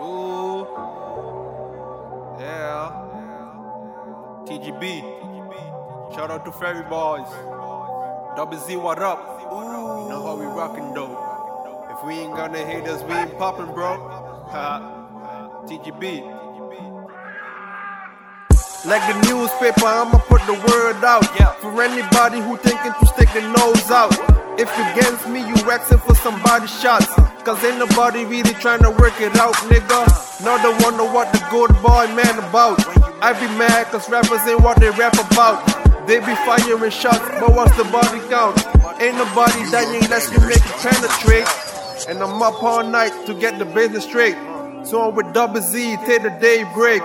Ooh. 0.00 0.66
Yeah. 2.38 2.92
TGB. 4.46 6.14
Shout 6.14 6.30
out 6.30 6.44
to 6.44 6.52
Ferry 6.52 6.84
Boys. 6.88 7.26
Double 8.36 8.56
Z, 8.58 8.76
what 8.76 9.00
up? 9.00 9.18
Ooh. 9.52 10.04
You 10.04 10.08
know 10.10 10.22
how 10.22 10.36
we 10.36 10.46
rockin' 10.46 10.94
though. 10.94 11.18
If 11.90 12.06
we 12.06 12.14
ain't 12.14 12.36
gonna 12.36 12.64
hate 12.64 12.86
us, 12.86 13.02
we 13.02 13.14
ain't 13.14 13.36
poppin', 13.36 13.74
bro. 13.74 13.98
Ha. 14.52 15.64
TGB. 15.66 16.22
Like 18.86 19.02
the 19.12 19.28
newspaper, 19.28 19.86
I'ma 19.86 20.18
put 20.28 20.40
the 20.46 20.54
word 20.54 21.02
out. 21.04 21.26
Yeah. 21.38 21.50
For 21.54 21.82
anybody 21.82 22.38
who 22.40 22.56
thinking 22.58 22.92
to 23.00 23.06
stick 23.06 23.32
their 23.32 23.52
nose 23.52 23.90
out. 23.90 24.37
If 24.58 24.66
you 24.76 24.82
against 24.90 25.28
me, 25.28 25.38
you 25.46 25.54
asking 25.70 25.98
for 25.98 26.16
somebody 26.16 26.66
shots. 26.66 27.06
Cause 27.46 27.62
ain't 27.62 27.78
nobody 27.78 28.24
really 28.24 28.54
trying 28.54 28.82
to 28.82 28.90
work 28.90 29.14
it 29.20 29.36
out, 29.36 29.54
nigga. 29.70 30.02
Not 30.42 30.62
the 30.66 30.74
wonder 30.82 31.04
what 31.04 31.32
the 31.32 31.38
good 31.48 31.70
boy 31.80 32.10
man 32.18 32.36
about. 32.42 32.82
I 33.22 33.38
be 33.38 33.46
mad 33.56 33.86
cause 33.86 34.10
rappers 34.10 34.42
ain't 34.48 34.60
what 34.60 34.80
they 34.80 34.90
rap 34.90 35.14
about. 35.14 35.62
They 36.08 36.18
be 36.18 36.34
firing 36.42 36.90
shots, 36.90 37.22
but 37.38 37.54
what's 37.54 37.76
the 37.76 37.84
body 37.84 38.18
count? 38.26 38.58
Ain't 39.00 39.14
nobody 39.14 39.62
dying 39.70 40.02
unless 40.02 40.26
you 40.32 40.40
make 40.40 40.58
it 40.58 40.78
penetrate. 40.82 41.46
And 42.08 42.18
I'm 42.18 42.42
up 42.42 42.60
all 42.60 42.82
night 42.82 43.14
to 43.26 43.34
get 43.34 43.60
the 43.60 43.64
business 43.64 44.02
straight. 44.02 44.34
So 44.84 45.08
I'm 45.08 45.14
with 45.14 45.32
double 45.32 45.60
Z, 45.60 45.98
take 46.04 46.22
the 46.22 46.30
day 46.40 46.64
break. 46.74 47.02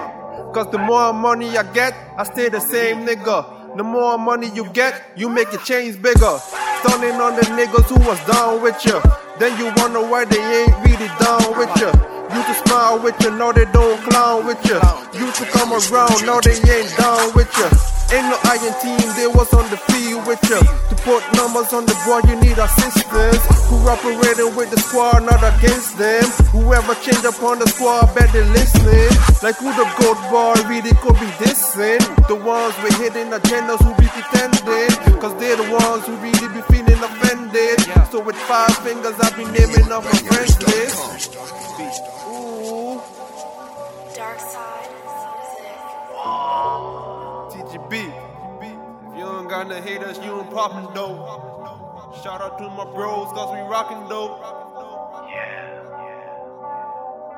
Cause 0.58 0.72
the 0.72 0.80
more 0.80 1.14
money 1.14 1.56
I 1.56 1.72
get, 1.72 1.94
I 2.18 2.24
stay 2.24 2.50
the 2.50 2.60
same 2.60 3.06
nigga. 3.06 3.78
The 3.78 3.84
more 3.84 4.18
money 4.18 4.50
you 4.56 4.68
get, 4.72 5.00
you 5.16 5.30
make 5.30 5.52
your 5.52 5.62
chains 5.62 5.96
bigger. 5.98 6.40
Stunning 6.84 7.22
on 7.22 7.38
the 7.38 7.44
niggas 7.44 7.88
who 7.88 7.96
was 8.06 8.20
down 8.28 8.62
with 8.62 8.86
ya. 8.86 9.00
Then 9.40 9.58
you 9.58 9.72
wonder 9.78 10.02
why 10.02 10.26
they 10.26 10.66
ain't 10.66 10.76
really 10.84 11.08
down 11.18 11.58
with 11.58 11.72
you. 11.80 12.13
You 12.34 12.42
to 12.42 12.54
smile 12.66 12.98
with 12.98 13.16
you, 13.22 13.32
no 13.38 13.54
they 13.54 13.66
don't 13.66 14.02
clown 14.10 14.46
with 14.46 14.58
you. 14.66 14.82
You 15.14 15.32
to 15.32 15.46
come 15.54 15.70
around, 15.70 16.26
no 16.26 16.42
they 16.42 16.58
ain't 16.66 16.90
down 16.98 17.30
with 17.38 17.50
you. 17.58 17.70
Ain't 18.10 18.30
no 18.30 18.38
iron 18.46 18.74
team, 18.82 19.06
they 19.18 19.26
was 19.26 19.54
on 19.54 19.70
the 19.70 19.78
field 19.90 20.26
with 20.26 20.42
you. 20.50 20.58
To 20.62 20.96
put 21.06 21.22
numbers 21.34 21.74
on 21.74 21.86
the 21.86 21.94
board, 22.06 22.26
you 22.26 22.36
need 22.42 22.58
assistance. 22.58 23.42
Who 23.70 23.78
operating 23.90 24.54
with 24.56 24.70
the 24.70 24.78
squad, 24.82 25.26
not 25.26 25.42
against 25.42 25.98
them. 25.98 26.26
Whoever 26.54 26.94
change 27.06 27.26
up 27.26 27.42
on 27.42 27.60
the 27.60 27.68
squad, 27.70 28.14
bet 28.14 28.32
they 28.34 28.46
listening. 28.50 29.14
Like 29.42 29.58
who 29.58 29.70
the 29.74 29.86
good 29.98 30.18
boy 30.30 30.54
really 30.70 30.94
could 31.02 31.18
be 31.22 31.30
dissing. 31.42 32.02
The 32.28 32.36
ones 32.36 32.74
with 32.82 32.98
hidden 32.98 33.30
agendas 33.30 33.82
who 33.82 33.94
be 33.98 34.10
pretending. 34.10 34.90
Cause 35.22 35.34
they're 35.38 35.58
the 35.58 35.70
ones 35.70 36.06
who 36.06 36.18
really 36.18 36.50
be 36.54 36.62
feeling 36.70 37.02
offended. 37.02 37.82
So 38.10 38.22
with 38.22 38.38
five 38.50 38.76
fingers, 38.82 39.18
I 39.22 39.30
be 39.38 39.46
naming 39.46 39.92
off 39.92 40.06
my 40.06 40.18
friends 40.30 40.58
list. 40.62 41.63
Ooh, 41.74 43.02
Darkside 44.14 44.92
TGB. 47.50 47.94
If 48.62 49.18
you 49.18 49.26
don't 49.26 49.48
got 49.48 49.68
no 49.68 49.82
haters, 49.82 50.20
you 50.20 50.40
ain't 50.40 50.52
poppin' 50.52 50.94
though. 50.94 52.12
Shout 52.24 52.42
out 52.42 52.60
to 52.60 52.70
my 52.70 52.86
bros, 52.86 53.28
cause 53.34 53.54
we 53.56 53.62
rockin' 53.62 54.08
though. 54.08 54.38
Yeah. 55.30 55.82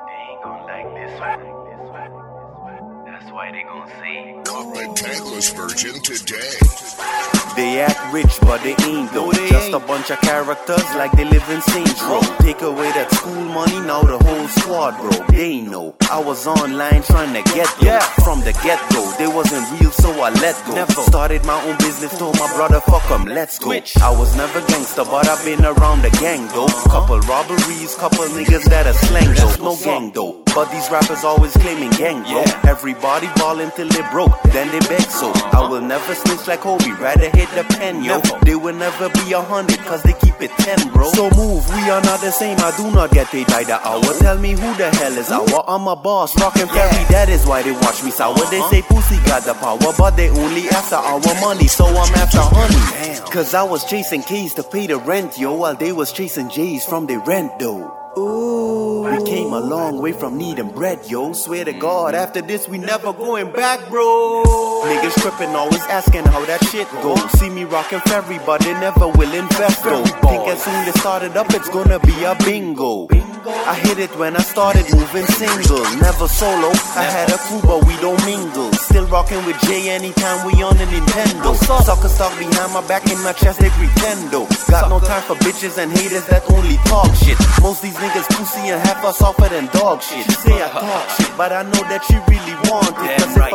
They 0.06 0.32
ain't 0.32 0.42
gonna 0.42 0.64
like 0.66 0.94
this 0.94 1.18
one. 1.20 1.55
That's 3.36 3.44
why 3.44 3.52
they 3.52 3.64
gonna 3.64 3.86
say. 4.00 4.34
Copper 4.44 4.86
tankless 4.96 5.52
version 5.54 6.00
today. 6.00 6.56
They 7.56 7.80
act 7.80 8.12
rich, 8.12 8.32
but 8.40 8.62
they 8.62 8.74
ain't 8.88 9.12
though. 9.12 9.26
No, 9.26 9.32
they 9.32 9.48
Just 9.48 9.66
ain't. 9.66 9.74
a 9.74 9.78
bunch 9.78 10.10
of 10.10 10.20
characters 10.22 10.84
like 10.94 11.12
they 11.12 11.24
live 11.24 11.44
in 11.50 11.60
Saints 11.62 12.02
Row. 12.04 12.20
Take 12.40 12.62
away 12.62 12.90
that 12.92 13.10
school 13.12 13.44
money, 13.44 13.78
now 13.80 14.02
the 14.02 14.16
whole 14.24 14.48
squad, 14.48 14.96
bro. 15.00 15.10
They 15.28 15.60
know 15.60 15.94
I 16.10 16.18
was 16.20 16.46
online 16.46 17.02
trying 17.02 17.34
to 17.34 17.42
get 17.52 17.68
though. 17.80 17.86
Yeah. 17.86 18.00
From 18.24 18.40
the 18.40 18.52
get 18.64 18.80
go, 18.92 19.04
they 19.18 19.26
wasn't 19.28 19.68
real, 19.80 19.90
so 19.90 20.10
I 20.12 20.30
let 20.30 20.56
go. 20.66 20.74
Never. 20.74 20.92
Started 21.02 21.44
my 21.44 21.60
own 21.64 21.76
business, 21.78 22.16
told 22.18 22.38
my 22.38 22.50
brother, 22.56 22.80
fuck 22.80 23.02
fuck 23.02 23.20
'em, 23.20 23.26
let's 23.26 23.58
go. 23.58 23.66
Twitch. 23.66 23.98
I 23.98 24.10
was 24.16 24.34
never 24.36 24.60
gangster, 24.66 25.04
but 25.04 25.28
I've 25.28 25.44
been 25.44 25.62
around 25.64 26.02
the 26.02 26.10
gang 26.24 26.46
though. 26.48 26.68
Couple 26.88 27.20
robberies, 27.20 27.94
couple 27.96 28.24
niggas 28.32 28.64
that 28.70 28.86
are 28.86 28.94
slang 28.94 29.32
though. 29.34 29.64
No 29.64 29.76
gang 29.76 30.10
though. 30.12 30.45
But 30.56 30.72
these 30.72 30.90
rappers 30.90 31.22
always 31.22 31.52
claiming 31.52 31.90
gang, 32.00 32.22
bro. 32.22 32.40
Yeah. 32.40 32.60
Everybody 32.64 33.28
ballin' 33.36 33.70
till 33.76 33.88
they 33.88 34.00
broke, 34.10 34.32
then 34.56 34.72
they 34.72 34.80
beg 34.88 35.02
so. 35.02 35.30
I 35.52 35.68
will 35.68 35.82
never 35.82 36.14
snitch 36.14 36.48
like 36.48 36.60
Kobe, 36.60 36.92
rather 36.92 37.28
hit 37.28 37.50
the 37.50 37.62
pen, 37.76 38.02
yo. 38.02 38.16
Never. 38.16 38.42
They 38.42 38.56
will 38.56 38.74
never 38.74 39.10
be 39.10 39.34
a 39.34 39.42
hundred, 39.42 39.78
cause 39.80 40.02
they 40.02 40.14
keep 40.14 40.40
it 40.40 40.50
ten, 40.52 40.78
bro. 40.94 41.12
So 41.12 41.28
move, 41.36 41.68
we 41.68 41.90
are 41.90 42.00
not 42.00 42.22
the 42.22 42.30
same, 42.30 42.56
I 42.60 42.74
do 42.74 42.90
not 42.90 43.10
get 43.10 43.26
paid 43.26 43.48
by 43.48 43.64
the 43.64 43.76
hour. 43.86 44.00
Tell 44.18 44.38
me 44.38 44.52
who 44.52 44.74
the 44.80 44.88
hell 44.96 45.12
is 45.12 45.30
our? 45.30 45.44
I'm 45.68 45.88
a 45.88 45.94
boss, 45.94 46.34
rockin' 46.40 46.68
ferry, 46.68 47.04
that 47.12 47.28
is 47.28 47.44
why 47.44 47.60
they 47.60 47.72
watch 47.72 48.02
me 48.02 48.10
sour. 48.10 48.34
They 48.48 48.58
uh-huh. 48.58 48.70
say 48.70 48.80
pussy 48.80 49.16
got 49.26 49.42
the 49.42 49.52
power, 49.52 49.92
but 49.98 50.16
they 50.16 50.30
only 50.30 50.70
after 50.70 50.96
our 50.96 51.20
money, 51.42 51.66
so 51.66 51.84
I'm 51.84 52.14
after 52.14 52.40
honey. 52.40 53.20
Cause 53.30 53.52
I 53.52 53.62
was 53.62 53.84
chasing 53.84 54.22
keys 54.22 54.54
to 54.54 54.62
pay 54.62 54.86
the 54.86 54.96
rent, 54.96 55.38
yo, 55.38 55.52
while 55.52 55.74
they 55.74 55.92
was 55.92 56.12
chasing 56.12 56.48
J's 56.48 56.86
from 56.86 57.04
the 57.04 57.18
rent, 57.18 57.58
though. 57.58 58.05
Ooh. 58.18 59.02
We 59.04 59.24
came 59.24 59.52
a 59.52 59.60
long 59.60 60.00
way 60.00 60.12
from 60.12 60.38
needing 60.38 60.70
bread, 60.70 61.00
yo. 61.06 61.32
Swear 61.32 61.64
to 61.66 61.72
God, 61.72 62.14
after 62.14 62.40
this 62.40 62.66
we 62.66 62.78
never 62.78 63.12
going 63.12 63.52
back, 63.52 63.90
bro. 63.90 64.42
Niggas 64.86 65.20
tripping, 65.20 65.54
always 65.54 65.82
asking 65.82 66.24
how 66.24 66.44
that 66.46 66.64
shit 66.64 66.88
go. 67.02 67.14
See 67.38 67.50
me 67.50 67.64
rocking 67.64 68.00
ferry, 68.00 68.38
but 68.46 68.62
they 68.62 68.72
never 68.74 69.08
will 69.08 69.32
invest, 69.32 69.84
though. 69.84 70.04
Think 70.04 70.48
as 70.48 70.62
soon 70.62 70.84
they 70.86 70.92
started 70.92 71.36
up, 71.36 71.52
it's 71.52 71.68
gonna 71.68 71.98
be 72.00 72.24
a 72.24 72.34
bingo. 72.44 73.08
I 73.46 73.74
hit 73.74 73.98
it 73.98 74.16
when 74.18 74.34
I 74.34 74.40
started 74.40 74.86
moving 74.94 75.26
single, 75.26 75.84
never 76.00 76.26
solo. 76.26 76.70
I 76.96 77.04
had 77.04 77.30
a 77.30 77.38
crew, 77.38 77.60
but 77.62 77.84
we 77.86 77.96
don't 77.98 78.24
mingle. 78.24 78.65
Rocking 79.16 79.46
with 79.46 79.58
Jay 79.64 79.88
anytime 79.88 80.44
we 80.44 80.60
on 80.60 80.76
a 80.76 80.84
Nintendo. 80.92 81.56
Suckers 81.56 82.18
talk 82.18 82.38
behind 82.38 82.74
my 82.74 82.86
back 82.86 83.10
in 83.10 83.16
my 83.24 83.32
chest, 83.32 83.58
they 83.60 83.70
pretend 83.70 84.28
though. 84.28 84.46
Got 84.68 84.90
no 84.90 85.00
time 85.00 85.22
for 85.22 85.36
bitches 85.36 85.78
and 85.80 85.90
haters 85.90 86.26
that 86.26 86.44
only 86.52 86.76
talk 86.84 87.08
shit. 87.16 87.40
Most 87.62 87.80
these 87.80 87.96
niggas 87.96 88.28
pussy 88.36 88.68
and 88.68 88.76
half 88.76 89.02
us 89.06 89.16
softer 89.16 89.48
than 89.48 89.72
dog 89.72 90.02
shit. 90.02 90.28
Say 90.44 90.60
I 90.60 90.68
talk 90.68 91.08
shit, 91.16 91.32
but 91.34 91.50
I 91.50 91.62
know 91.62 91.80
that 91.88 92.04
she 92.04 92.20
really 92.28 92.56
want 92.68 92.92
it. 92.92 93.05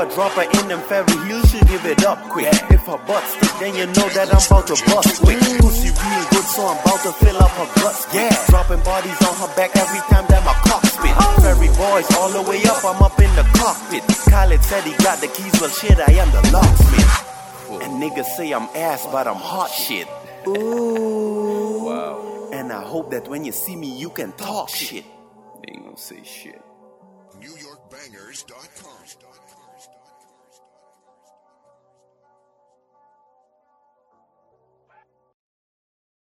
Damn 0.02 0.10
Cause 0.10 0.18
right. 0.18 0.32
if 0.32 0.38
I 0.38 0.50
drop 0.50 0.54
her 0.54 0.62
in 0.62 0.68
them 0.68 0.82
fairy 0.82 1.28
heels, 1.28 1.52
she'll 1.52 1.62
give 1.66 1.86
it 1.86 2.06
up 2.06 2.18
quick. 2.30 2.48
If 2.70 2.86
her 2.86 2.98
butt 3.06 3.24
stick, 3.24 3.52
then 3.60 3.76
you 3.76 3.86
know 3.88 4.10
that 4.10 4.34
I'm 4.34 4.42
about 4.42 4.68
to 4.68 4.78
bust 4.90 5.22
quick. 5.22 5.38
Pussy 5.62 5.90
real 5.90 6.26
good, 6.32 6.46
so 6.46 6.66
I'm 6.66 6.80
about 6.82 7.02
to 7.04 7.12
fill 7.14 7.38
up 7.38 7.52
her 7.52 7.70
guts. 7.82 8.08
Yeah, 8.14 8.34
dropping 8.50 8.84
bodies 8.84 9.20
on 9.22 9.36
her 9.36 9.56
back 9.56 9.76
every 9.76 10.00
time 10.10 10.26
that 10.30 10.44
my 10.46 10.54
cock 10.66 10.84
spit. 10.86 11.14
Oh. 11.18 11.38
Fairy 11.42 11.70
boys 11.78 12.10
all 12.18 12.32
the 12.32 12.42
way 12.50 12.64
up, 12.66 12.84
I'm 12.86 13.02
up 13.02 13.20
in 13.20 13.30
the 13.36 13.46
cockpit. 13.58 14.04
Khaled 14.30 14.64
said 14.64 14.84
he 14.84 14.94
got 15.04 15.20
the 15.22 15.28
keys, 15.28 15.54
well 15.62 15.70
shit, 15.70 15.98
I 16.00 16.12
am 16.18 16.30
the 16.32 16.44
locksmith. 16.52 17.84
And 17.84 18.02
niggas 18.02 18.26
say 18.36 18.52
I'm 18.52 18.70
ass, 18.76 19.06
but 19.12 19.28
I'm 19.28 19.36
hot 19.36 19.70
shit. 19.70 20.08
Ooh. 20.48 21.86
Wow. 21.86 22.50
And 22.54 22.72
I 22.72 22.82
hope 22.84 23.12
that 23.12 23.28
when 23.28 23.46
you 23.46 23.52
see 23.52 23.76
me, 23.76 23.98
you 23.98 24.10
can 24.10 24.32
talk 24.34 24.70
shit. 24.70 25.06
They 25.62 25.74
ain't 25.74 25.86
gonna 25.86 25.98
say 25.98 26.24
shit. 26.24 26.62
NewYorkBangers.com. 27.40 28.92